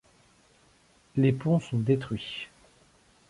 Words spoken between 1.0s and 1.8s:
Les ponts sont